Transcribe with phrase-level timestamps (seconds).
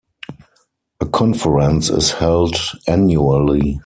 [0.99, 2.55] A conference is held
[2.87, 3.79] annually.